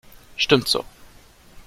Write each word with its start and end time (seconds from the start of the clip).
Stimmt 0.35 0.67
so. 0.67 0.83